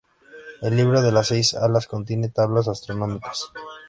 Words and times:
El 0.63 0.75
Libro 0.77 1.03
de 1.03 1.11
las 1.11 1.27
seis 1.27 1.53
alas 1.53 1.85
contiene 1.85 2.29
tablas 2.29 2.67
astronómicas. 2.67 3.51